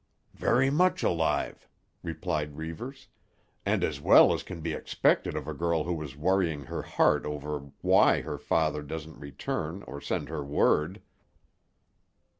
"Very 0.33 0.71
much 0.71 1.03
alive," 1.03 1.67
replied 2.01 2.57
Reivers, 2.57 3.07
"and 3.67 3.83
as 3.83 4.01
well 4.01 4.33
as 4.33 4.41
can 4.41 4.61
be 4.61 4.73
expected 4.73 5.35
of 5.35 5.47
a 5.47 5.53
girl 5.53 5.83
who 5.83 6.01
is 6.01 6.15
worrying 6.17 6.63
her 6.63 6.81
heart 6.81 7.23
out 7.23 7.29
over 7.29 7.69
why 7.81 8.21
her 8.21 8.39
father 8.39 8.81
doesn't 8.81 9.19
return 9.19 9.83
or 9.83 10.01
send 10.01 10.27
her 10.29 10.43
word." 10.43 11.03